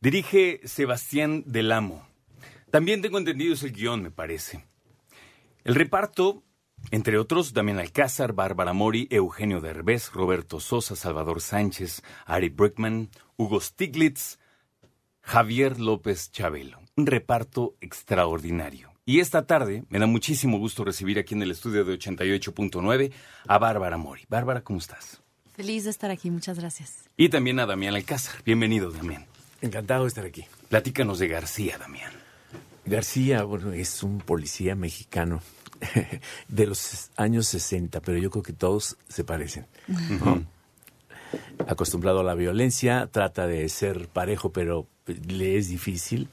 [0.01, 2.07] Dirige Sebastián Del Amo.
[2.71, 4.65] También tengo entendido es el guion, me parece.
[5.65, 6.45] El reparto,
[6.91, 13.61] entre otros, Damián Alcázar, Bárbara Mori, Eugenio Derbez, Roberto Sosa, Salvador Sánchez, Ari Brickman, Hugo
[13.61, 14.39] Stiglitz,
[15.21, 16.81] Javier López Chabelo.
[16.97, 18.91] Un reparto extraordinario.
[19.05, 23.13] Y esta tarde me da muchísimo gusto recibir aquí en el estudio de 88.9
[23.47, 24.23] a Bárbara Mori.
[24.29, 25.21] Bárbara, ¿cómo estás?
[25.55, 27.09] Feliz de estar aquí, muchas gracias.
[27.17, 28.43] Y también a Damián Alcázar.
[28.45, 29.27] Bienvenido, Damián.
[29.61, 30.45] Encantado de estar aquí.
[30.69, 32.13] Platícanos de García, Damián.
[32.85, 35.43] García, bueno, es un policía mexicano
[36.49, 39.67] de los años 60, pero yo creo que todos se parecen.
[41.67, 46.29] Acostumbrado a la violencia, trata de ser parejo, pero le es difícil,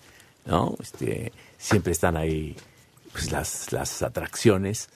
[0.45, 0.75] ¿no?
[0.81, 2.55] Este, siempre están ahí
[3.11, 4.89] pues, las, las atracciones.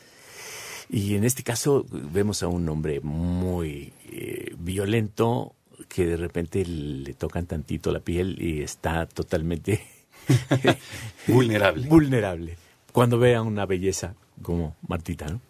[0.90, 5.54] Y en este caso vemos a un hombre muy eh, violento
[5.88, 9.86] que de repente le tocan tantito la piel y está totalmente
[11.28, 11.88] Vulnerable.
[11.90, 12.58] vulnerable
[12.92, 15.42] cuando ve a una belleza como Martita, ¿no?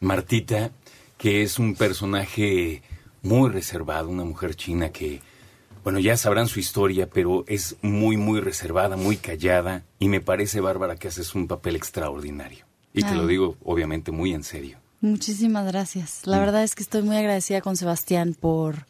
[0.00, 0.70] Martita,
[1.16, 2.82] que es un personaje
[3.22, 5.20] muy reservado, una mujer china que,
[5.82, 10.60] bueno, ya sabrán su historia, pero es muy, muy reservada, muy callada, y me parece,
[10.60, 12.66] Bárbara, que haces un papel extraordinario.
[12.92, 14.78] Y te lo digo, obviamente, muy en serio.
[15.00, 16.26] Muchísimas gracias.
[16.26, 18.86] La verdad es que estoy muy agradecida con Sebastián por,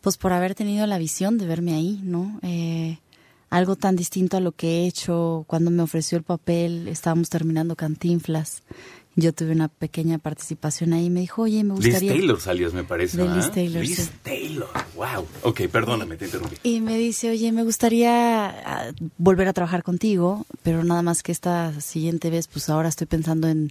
[0.00, 2.38] pues, por haber tenido la visión de verme ahí, ¿no?
[2.42, 2.98] Eh,
[3.52, 6.88] algo tan distinto a lo que he hecho cuando me ofreció el papel.
[6.88, 8.62] Estábamos terminando Cantinflas.
[9.14, 11.10] Yo tuve una pequeña participación ahí.
[11.10, 12.12] Me dijo, oye, me Liz gustaría.
[12.12, 13.18] Taylor salías, me parece.
[13.28, 14.10] Liz Taylor, Liz sí.
[14.22, 15.26] Taylor, wow.
[15.42, 16.56] Ok, perdóname, te interrumpí.
[16.62, 21.30] Y me dice, oye, me gustaría ah, volver a trabajar contigo, pero nada más que
[21.30, 23.70] esta siguiente vez, pues ahora estoy pensando en,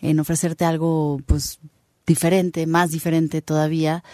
[0.00, 1.58] en ofrecerte algo, pues,
[2.06, 4.04] diferente, más diferente todavía.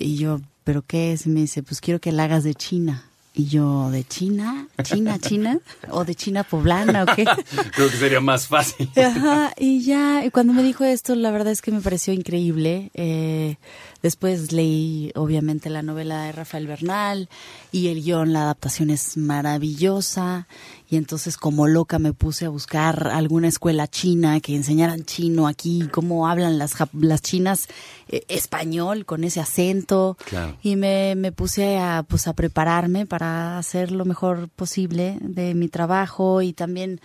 [0.00, 1.26] Y yo, ¿pero qué es?
[1.26, 3.08] Y me dice, pues quiero que la hagas de China.
[3.34, 4.68] Y yo, ¿de China?
[4.82, 5.58] ¿China, China?
[5.88, 7.24] ¿O de China poblana o qué?
[7.74, 8.90] Creo que sería más fácil.
[8.94, 12.90] Ajá, y ya, y cuando me dijo esto, la verdad es que me pareció increíble.
[12.92, 13.56] Eh,
[14.02, 17.30] después leí, obviamente, la novela de Rafael Bernal
[17.70, 20.46] y el guion, la adaptación es maravillosa.
[20.92, 25.88] Y entonces, como loca, me puse a buscar alguna escuela china que enseñaran chino aquí,
[25.90, 27.68] cómo hablan las, las chinas
[28.08, 30.18] eh, español con ese acento.
[30.26, 30.58] Claro.
[30.62, 35.68] Y me, me puse a, pues, a prepararme para hacer lo mejor posible de mi
[35.68, 37.00] trabajo y también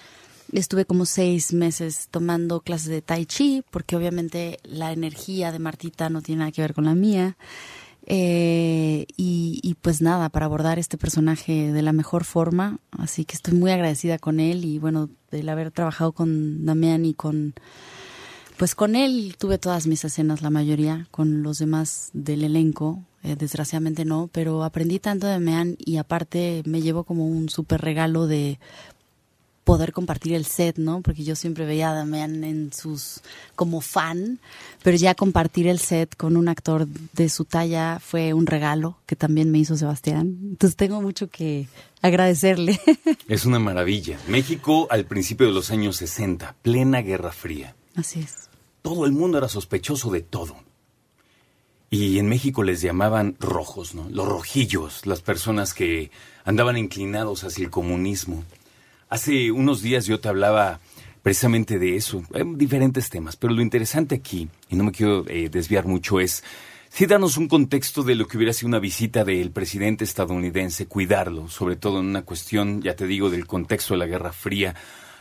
[0.52, 6.09] estuve como seis meses tomando clases de tai chi porque obviamente la energía de Martita
[6.09, 7.38] no tiene nada que ver con la mía.
[8.09, 12.79] Eh, y, y pues nada, para abordar este personaje de la mejor forma.
[12.91, 17.13] Así que estoy muy agradecida con él y bueno, del haber trabajado con Damián y
[17.13, 17.53] con...
[18.57, 23.35] Pues con él tuve todas mis escenas, la mayoría, con los demás del elenco, eh,
[23.35, 28.25] desgraciadamente no, pero aprendí tanto de Damián y aparte me llevo como un súper regalo
[28.25, 28.59] de
[29.67, 31.01] poder compartir el set, ¿no?
[31.01, 33.19] Porque yo siempre veía a Damián en sus
[33.53, 34.39] como fan,
[34.81, 39.17] pero ya compartir el set con un actor de su talla fue un regalo que
[39.17, 40.38] también me hizo Sebastián.
[40.41, 41.67] Entonces tengo mucho que
[42.01, 42.79] agradecerle.
[43.27, 44.17] Es una maravilla.
[44.29, 47.75] México al principio de los años 60, plena Guerra Fría.
[47.94, 48.50] Así es.
[48.81, 50.56] todo el mundo era sospechoso de todo.
[51.89, 54.07] Y en México les llamaban rojos, ¿no?
[54.09, 56.09] Los rojillos, las personas que
[56.45, 58.45] andaban inclinados hacia el comunismo.
[59.09, 60.81] Hace unos días yo te hablaba
[61.24, 65.50] precisamente de eso, eh, diferentes temas, pero lo interesante aquí, y no me quiero eh,
[65.50, 66.44] desviar mucho, es
[66.89, 71.48] sí darnos un contexto de lo que hubiera sido una visita del presidente estadounidense, cuidarlo,
[71.48, 74.75] sobre todo en una cuestión, ya te digo, del contexto de la Guerra Fría,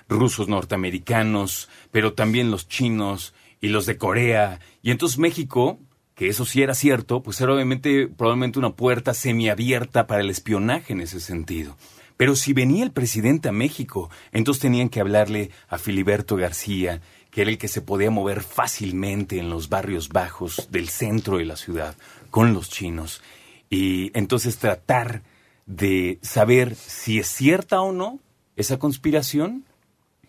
[0.09, 4.59] rusos norteamericanos, pero también los chinos y los de Corea.
[4.83, 5.79] Y entonces México,
[6.17, 10.93] que eso sí era cierto, pues era obviamente probablemente una puerta semiabierta para el espionaje
[10.93, 11.77] en ese sentido.
[12.17, 17.43] Pero si venía el presidente a México, entonces tenían que hablarle a Filiberto García, que
[17.43, 21.57] era el que se podía mover fácilmente en los barrios bajos del centro de la
[21.57, 21.95] ciudad
[22.31, 23.23] con los chinos.
[23.69, 25.23] Y entonces tratar
[25.67, 28.19] de saber si es cierta o no
[28.57, 29.65] esa conspiración,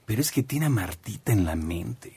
[0.06, 2.12] pero es que tiene a Martita en la mente.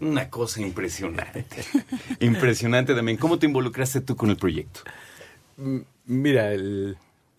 [0.00, 1.44] Una cosa impresionante.
[2.20, 3.18] impresionante también.
[3.18, 4.80] ¿Cómo te involucraste tú con el proyecto?
[6.06, 6.96] Mira, el-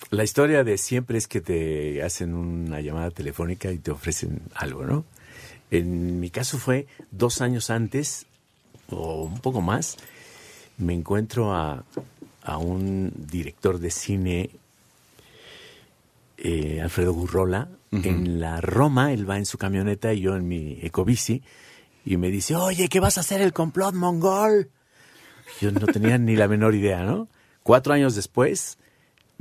[0.09, 4.85] la historia de siempre es que te hacen una llamada telefónica y te ofrecen algo,
[4.85, 5.05] ¿no?
[5.69, 8.25] En mi caso fue dos años antes,
[8.89, 9.97] o un poco más,
[10.77, 11.85] me encuentro a,
[12.43, 14.49] a un director de cine,
[16.37, 20.79] eh, Alfredo Gurrola, en la Roma, él va en su camioneta y yo en mi
[20.81, 21.43] ecobici,
[22.05, 24.69] y me dice, oye, ¿qué vas a hacer el complot mongol?
[25.59, 27.27] Yo no tenía ni la menor idea, ¿no?
[27.63, 28.77] Cuatro años después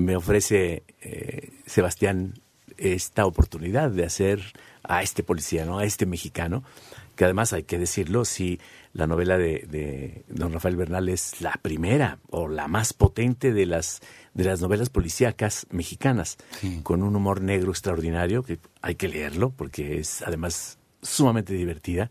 [0.01, 2.35] me ofrece eh, Sebastián
[2.77, 4.41] esta oportunidad de hacer
[4.83, 5.79] a este policía, ¿no?
[5.79, 6.65] A este mexicano,
[7.15, 8.59] que además hay que decirlo, si
[8.93, 13.67] la novela de, de don Rafael Bernal es la primera o la más potente de
[13.67, 14.01] las
[14.35, 16.39] de las novelas policíacas mexicanas,
[16.83, 22.11] con un humor negro extraordinario, que hay que leerlo porque es además sumamente divertida.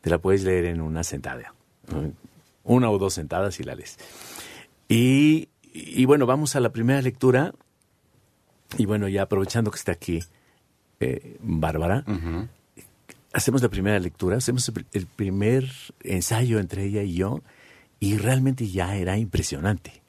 [0.00, 1.54] Te la puedes leer en una sentada,
[1.88, 2.12] ¿no?
[2.64, 3.98] una o dos sentadas y la lees.
[4.88, 7.52] Y, y bueno, vamos a la primera lectura.
[8.78, 10.20] Y bueno, ya aprovechando que está aquí
[11.00, 12.04] eh, Bárbara,
[13.32, 15.70] hacemos la primera lectura, hacemos el, el primer
[16.04, 17.42] ensayo entre ella y yo,
[17.98, 20.02] y realmente ya era impresionante.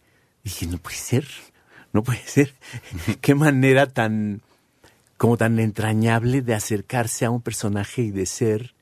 [0.44, 1.28] Dije, no puede ser,
[1.94, 2.54] no puede ser.
[3.22, 4.42] Qué manera tan,
[5.18, 8.75] como tan entrañable de acercarse a un personaje y de ser,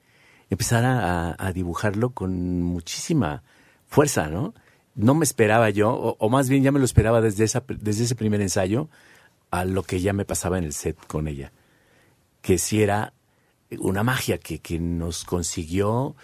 [0.50, 3.44] empezar a, a dibujarlo con muchísima
[3.88, 4.54] fuerza, ¿no?
[5.00, 8.04] No me esperaba yo, o, o más bien ya me lo esperaba desde, esa, desde
[8.04, 8.90] ese primer ensayo,
[9.50, 11.52] a lo que ya me pasaba en el set con ella.
[12.42, 13.14] Que si era
[13.80, 16.16] una magia que, que nos consiguió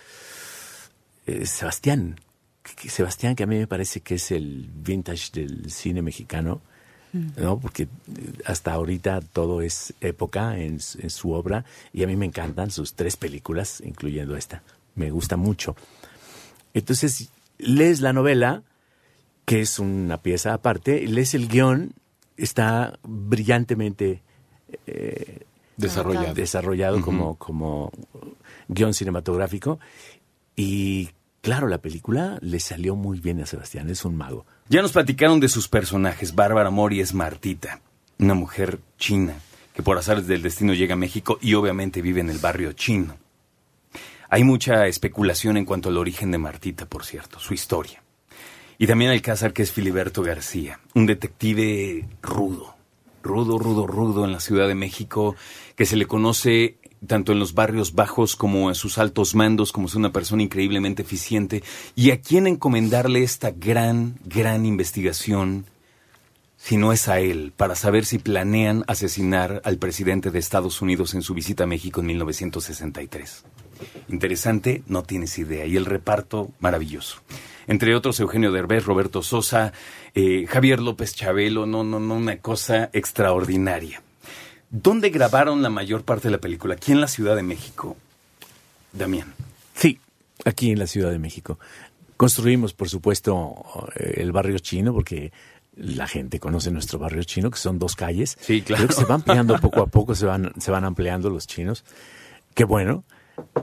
[1.25, 2.19] eh, Sebastián.
[2.63, 6.61] Que- que Sebastián, que a mí me parece que es el vintage del cine mexicano,
[7.37, 7.57] ¿no?
[7.59, 7.87] Porque eh,
[8.45, 11.63] hasta ahorita todo es época en, en su obra
[11.93, 14.63] y a mí me encantan sus tres películas, incluyendo esta.
[14.95, 15.75] Me gusta mucho.
[16.73, 18.63] Entonces, lees la novela,
[19.45, 21.93] que es una pieza aparte, lees el guion,
[22.37, 24.21] está brillantemente
[24.87, 25.41] eh,
[25.77, 26.33] Desarrollado.
[26.33, 27.91] desarrollado como, como
[28.67, 29.79] guion cinematográfico.
[30.55, 31.09] Y
[31.41, 34.45] claro, la película le salió muy bien a Sebastián, es un mago.
[34.69, 36.33] Ya nos platicaron de sus personajes.
[36.33, 37.81] Bárbara Mori es Martita,
[38.19, 39.35] una mujer china
[39.75, 43.17] que por azares del destino llega a México y obviamente vive en el barrio chino.
[44.35, 48.03] Hay mucha especulación en cuanto al origen de Martita, por cierto, su historia.
[48.77, 52.75] Y también Alcázar, que es Filiberto García, un detective rudo,
[53.23, 55.37] rudo, rudo, rudo en la Ciudad de México,
[55.77, 56.75] que se le conoce
[57.07, 61.03] tanto en los barrios bajos como en sus altos mandos, como es una persona increíblemente
[61.03, 61.63] eficiente,
[61.95, 65.65] y a quien encomendarle esta gran, gran investigación,
[66.57, 71.13] si no es a él, para saber si planean asesinar al presidente de Estados Unidos
[71.13, 73.45] en su visita a México en 1963.
[74.09, 75.65] Interesante, no tienes idea.
[75.65, 77.21] Y el reparto, maravilloso.
[77.67, 79.73] Entre otros, Eugenio Derbez, Roberto Sosa,
[80.13, 84.01] eh, Javier López Chabelo, no, no, no, una cosa extraordinaria.
[84.69, 86.75] ¿Dónde grabaron la mayor parte de la película?
[86.75, 87.95] Aquí en la Ciudad de México.
[88.91, 89.33] Damián.
[89.73, 89.99] Sí,
[90.43, 91.59] aquí en la Ciudad de México.
[92.17, 95.31] Construimos, por supuesto, eh, el barrio chino, porque
[95.75, 98.37] la gente conoce nuestro barrio chino, que son dos calles.
[98.39, 98.85] Sí, claro.
[98.85, 101.83] Creo que se va ampliando poco a poco, se van, se van ampliando los chinos.
[102.53, 103.03] Qué bueno.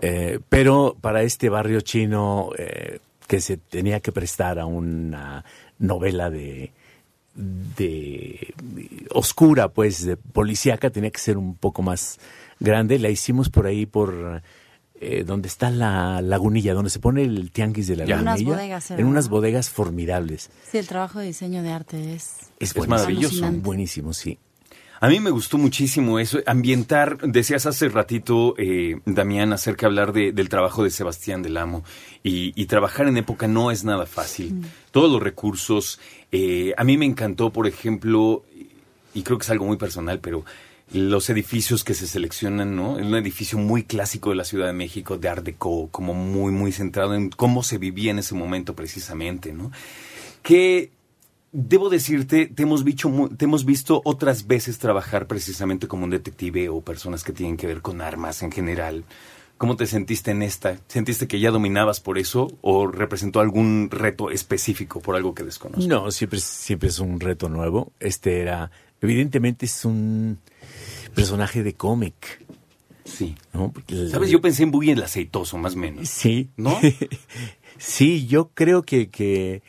[0.00, 5.45] Eh, pero para este barrio chino eh, que se tenía que prestar a una
[5.79, 6.73] novela de,
[7.35, 8.55] de
[9.11, 12.19] oscura, pues, de policíaca, tenía que ser un poco más
[12.61, 12.99] grande.
[12.99, 14.43] La hicimos por ahí, por
[15.00, 18.17] eh, donde está la lagunilla, donde se pone el tianguis de la Ya.
[18.17, 18.57] En unas lagunilla.
[18.57, 20.50] bodegas, en unas bodegas formidables.
[20.71, 22.50] Sí, el trabajo de diseño de arte es...
[22.61, 23.50] Es, Es maravilloso.
[23.52, 24.38] Buenísimo, sí.
[25.02, 30.12] A mí me gustó muchísimo eso, ambientar, decías hace ratito, eh, Damián, acerca de hablar
[30.12, 31.82] de- del trabajo de Sebastián del Amo,
[32.23, 34.62] y, y trabajar en época no es nada fácil.
[34.92, 35.99] Todos los recursos,
[36.30, 38.44] eh, a mí me encantó, por ejemplo,
[39.12, 40.44] y creo que es algo muy personal, pero
[40.92, 42.97] los edificios que se seleccionan, ¿no?
[43.00, 46.52] Es un edificio muy clásico de la Ciudad de México, de Art Deco, como muy,
[46.52, 49.73] muy centrado en cómo se vivía en ese momento precisamente, ¿no?
[50.44, 50.90] Que
[51.54, 56.71] Debo decirte, te hemos, visto, te hemos visto otras veces trabajar precisamente como un detective
[56.71, 59.04] o personas que tienen que ver con armas en general.
[59.59, 60.78] ¿Cómo te sentiste en esta?
[60.88, 65.87] ¿Sentiste que ya dominabas por eso o representó algún reto específico por algo que desconozco?
[65.87, 67.92] No, siempre, es- siempre es un reto nuevo.
[68.00, 68.71] Este era,
[69.02, 70.38] evidentemente es un
[71.14, 72.44] personaje de cómic,
[73.04, 73.35] Sí.
[73.52, 73.71] ¿no?
[73.73, 74.30] Porque el- ¿Sabes?
[74.30, 76.09] Yo pensé en Boogie el aceitoso, más o menos.
[76.09, 76.49] Sí.
[76.56, 76.76] ¿No?
[77.78, 79.62] sí, yo creo que, que,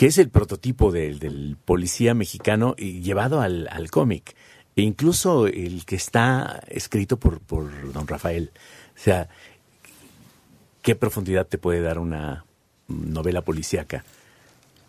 [0.00, 4.34] que es el prototipo del, del policía mexicano y llevado al, al cómic.
[4.74, 8.50] E incluso el que está escrito por, por don Rafael.
[8.96, 9.28] O sea,
[10.80, 12.46] ¿qué profundidad te puede dar una
[12.88, 14.02] novela policíaca?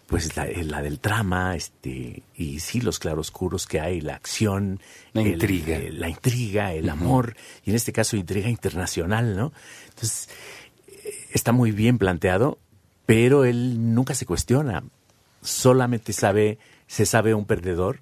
[0.07, 4.79] Pues la, la del trama, este, y sí, los claroscuros que hay, la acción,
[5.11, 5.75] La el- intriga.
[5.75, 9.51] el- la intriga, el amor, y en este caso intriga internacional, ¿no?
[9.89, 10.29] Entonces,
[10.87, 12.59] eh, está muy bien planteado,
[13.05, 14.83] pero él nunca se cuestiona.
[15.41, 17.99] Solamente sabe, se sabe un perdedor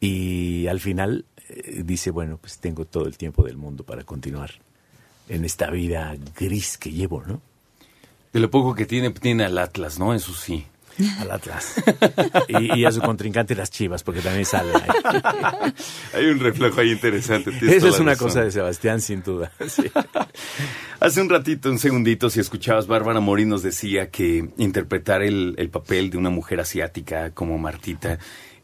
[0.00, 4.50] y al final eh, dice, bueno, pues tengo todo el tiempo del mundo para continuar
[5.28, 7.40] en esta vida gris que llevo, ¿no?
[8.32, 10.14] De lo poco que tiene, tiene al Atlas, ¿no?
[10.14, 10.66] Eso sí.
[11.20, 11.74] Al Atlas.
[12.48, 15.72] y, y a su contrincante las chivas, porque también sale ahí.
[16.14, 17.50] Hay un reflejo ahí interesante.
[17.50, 18.28] Esa es una razón.
[18.28, 19.52] cosa de Sebastián, sin duda.
[19.68, 19.84] Sí.
[20.98, 25.68] Hace un ratito, un segundito, si escuchabas, Bárbara Mori nos decía que interpretar el, el
[25.68, 28.18] papel de una mujer asiática como Martita,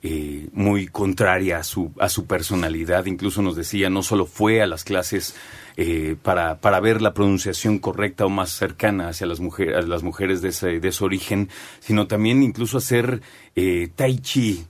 [0.06, 4.66] eh, muy contraria a su, a su personalidad, incluso nos decía, no solo fue a
[4.66, 5.34] las clases
[5.78, 10.02] eh, para, para ver la pronunciación correcta o más cercana hacia las, mujeres a las
[10.02, 11.48] mujeres de ese, de ese origen,
[11.80, 13.22] sino también incluso hacer
[13.56, 14.66] eh, tai chi,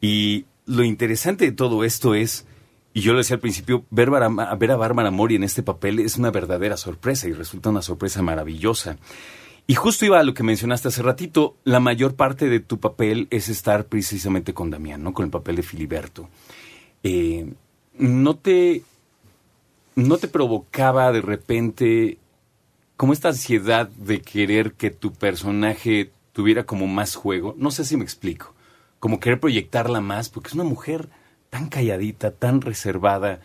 [0.00, 2.46] y lo interesante de todo esto es,
[2.94, 6.16] y yo lo decía al principio, ver, ver a Bárbara Mori en este papel es
[6.16, 8.98] una verdadera sorpresa y resulta una sorpresa maravillosa.
[9.70, 13.28] Y justo iba a lo que mencionaste hace ratito, la mayor parte de tu papel
[13.30, 15.12] es estar precisamente con Damián, ¿no?
[15.12, 16.30] Con el papel de Filiberto.
[17.02, 17.52] Eh,
[17.98, 18.82] ¿No te
[19.94, 22.16] no te provocaba de repente
[22.96, 27.54] como esta ansiedad de querer que tu personaje tuviera como más juego?
[27.58, 28.54] No sé si me explico.
[29.00, 31.10] Como querer proyectarla más, porque es una mujer
[31.50, 33.40] tan calladita, tan reservada.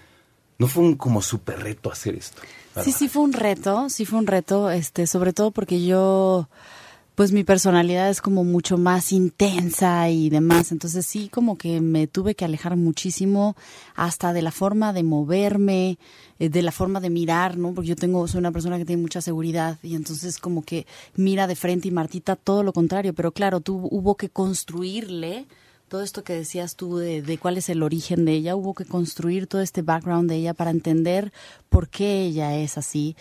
[0.58, 2.42] ¿No fue un como súper reto hacer esto?
[2.82, 6.50] Sí, sí fue un reto, sí fue un reto, este, sobre todo porque yo,
[7.14, 12.08] pues mi personalidad es como mucho más intensa y demás, entonces sí como que me
[12.08, 13.56] tuve que alejar muchísimo
[13.96, 16.00] hasta de la forma de moverme,
[16.40, 17.74] eh, de la forma de mirar, ¿no?
[17.76, 21.46] Porque yo tengo, soy una persona que tiene mucha seguridad y entonces como que mira
[21.46, 25.46] de frente y Martita todo lo contrario, pero claro, tú hubo que construirle
[25.94, 28.84] todo esto que decías tú de, de cuál es el origen de ella, hubo que
[28.84, 31.32] construir todo este background de ella para entender
[31.70, 33.16] por qué ella es así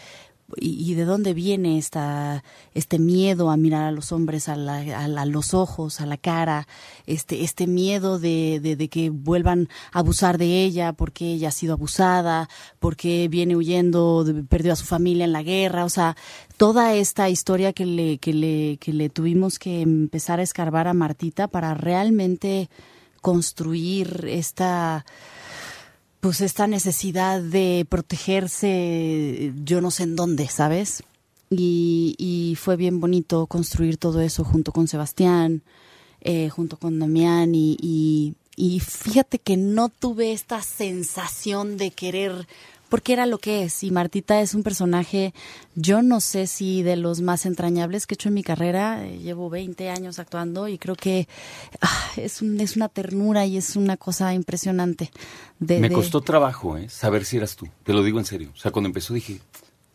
[0.56, 2.44] y, de dónde viene esta,
[2.74, 6.16] este miedo a mirar a los hombres a, la- a a los ojos, a la
[6.16, 6.66] cara,
[7.06, 11.52] este, este miedo de, de, de que vuelvan a abusar de ella porque ella ha
[11.52, 12.48] sido abusada,
[12.80, 16.16] porque viene huyendo, de- perdió a su familia en la guerra, o sea,
[16.56, 20.94] toda esta historia que le, que le, que le tuvimos que empezar a escarbar a
[20.94, 22.68] Martita para realmente
[23.20, 25.04] construir esta
[26.22, 31.02] pues esta necesidad de protegerse yo no sé en dónde, ¿sabes?
[31.50, 35.62] Y, y fue bien bonito construir todo eso junto con Sebastián,
[36.20, 42.46] eh, junto con Damián y, y, y fíjate que no tuve esta sensación de querer
[42.92, 43.82] porque era lo que es.
[43.84, 45.32] Y Martita es un personaje,
[45.74, 49.02] yo no sé si de los más entrañables que he hecho en mi carrera.
[49.02, 51.26] Eh, Llevo 20 años actuando y creo que
[51.80, 55.10] ah, es, un, es una ternura y es una cosa impresionante.
[55.58, 56.90] De, Me de- costó trabajo, ¿eh?
[56.90, 57.66] Saber si eras tú.
[57.82, 58.50] Te lo digo en serio.
[58.54, 59.40] O sea, cuando empezó dije,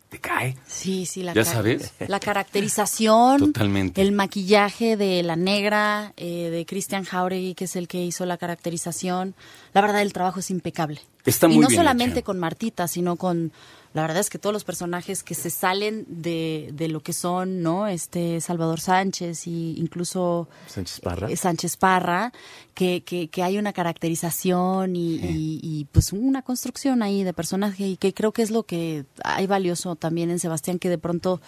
[0.09, 0.57] ¿te cae?
[0.65, 1.93] Sí, sí, la ¿Ya sabes?
[2.07, 3.39] La caracterización.
[3.39, 4.01] Totalmente.
[4.01, 8.37] El maquillaje de la negra, eh, de Christian Jauregui, que es el que hizo la
[8.37, 9.35] caracterización.
[9.73, 10.99] La verdad, el trabajo es impecable.
[11.27, 13.51] Está y no bien solamente con Martita, sino con.
[13.93, 17.61] La verdad es que todos los personajes que se salen de, de lo que son,
[17.63, 17.87] ¿no?
[17.87, 21.29] Este Salvador Sánchez y incluso Sánchez Parra.
[21.31, 22.31] eh, Sánchez Parra,
[22.75, 27.87] que, que, que hay una caracterización y, y- y, pues una construcción ahí de personaje
[27.87, 31.41] y que creo que es lo que hay valioso también en Sebastián, que de pronto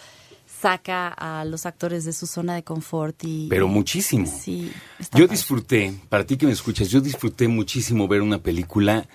[0.60, 4.26] saca a los actores de su zona de confort y Pero muchísimo.
[4.26, 5.28] Sí, Yo padre.
[5.28, 9.06] disfruté, para ti que me escuchas, yo disfruté muchísimo ver una película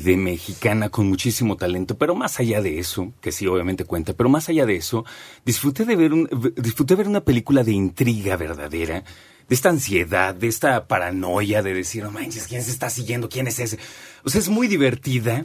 [0.00, 4.28] de mexicana con muchísimo talento, pero más allá de eso, que sí obviamente cuenta, pero
[4.28, 5.04] más allá de eso,
[5.44, 9.04] disfruté de ver un, disfruté ver una película de intriga verdadera,
[9.48, 13.28] de esta ansiedad, de esta paranoia de decir, no manches, ¿quién se está siguiendo?
[13.28, 13.78] ¿Quién es ese?
[14.24, 15.44] O sea, es muy divertida.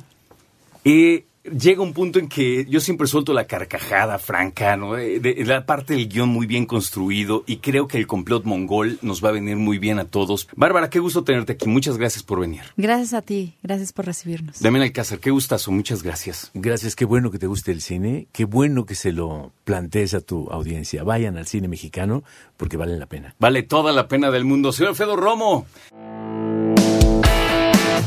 [0.83, 1.25] Eh,
[1.57, 4.97] llega un punto en que yo siempre suelto la carcajada franca, ¿no?
[4.97, 8.99] Eh, de- la parte del guion muy bien construido y creo que el complot mongol
[9.01, 10.47] nos va a venir muy bien a todos.
[10.55, 11.67] Bárbara, qué gusto tenerte aquí.
[11.67, 12.61] Muchas gracias por venir.
[12.77, 14.59] Gracias a ti, gracias por recibirnos.
[14.61, 15.71] Damián Alcázar, qué gustazo.
[15.71, 16.51] Muchas gracias.
[16.53, 20.21] Gracias, qué bueno que te guste el cine, qué bueno que se lo plantees a
[20.21, 21.03] tu audiencia.
[21.03, 22.23] Vayan al cine mexicano
[22.57, 23.35] porque valen la pena.
[23.39, 24.71] Vale toda la pena del mundo.
[24.71, 25.65] Señor Alfredo Romo.